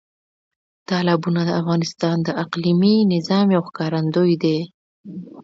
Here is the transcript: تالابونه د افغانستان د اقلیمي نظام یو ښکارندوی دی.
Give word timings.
تالابونه 0.89 1.41
د 1.45 1.49
افغانستان 1.61 2.17
د 2.23 2.29
اقلیمي 2.43 2.95
نظام 3.13 3.47
یو 3.55 3.63
ښکارندوی 3.69 4.35
دی. 4.43 4.59